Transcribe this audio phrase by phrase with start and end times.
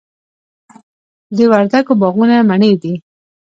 [1.35, 2.93] د وردګو باغونه مڼې دي